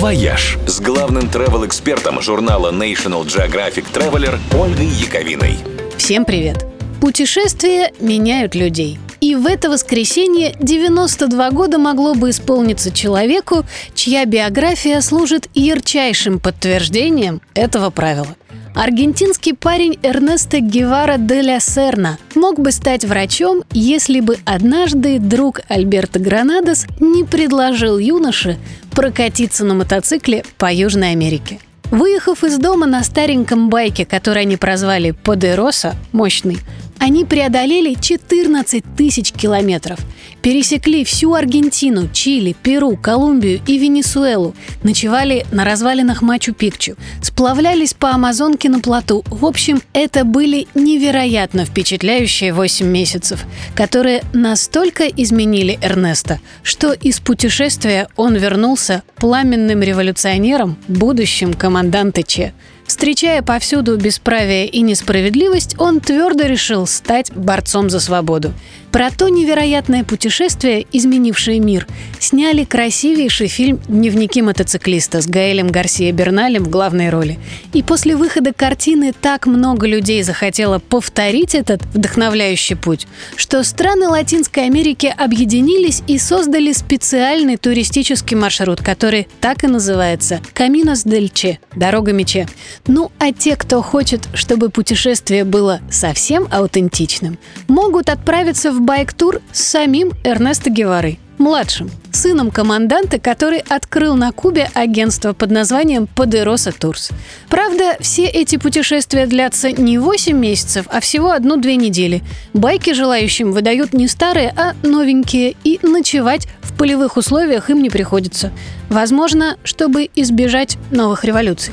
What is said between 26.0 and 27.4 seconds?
Гранадос не